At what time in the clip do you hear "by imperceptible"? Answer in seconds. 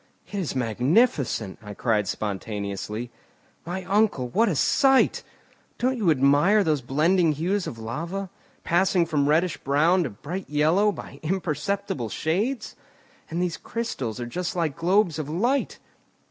10.91-12.09